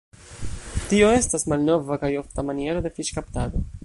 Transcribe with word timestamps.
Tio 0.93 1.11
estas 1.17 1.45
malnova 1.53 1.97
kaj 2.05 2.09
ofta 2.23 2.47
maniero 2.49 2.85
de 2.87 2.93
fiŝkaptado. 2.97 3.63